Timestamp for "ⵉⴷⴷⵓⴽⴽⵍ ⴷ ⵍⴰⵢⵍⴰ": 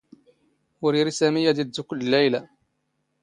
1.63-2.41